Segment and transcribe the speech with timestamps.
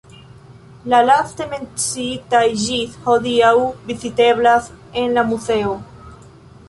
[0.93, 3.53] La laste menciitaj ĝis hodiaŭ
[3.91, 4.71] viziteblas
[5.03, 5.77] en la muzeo.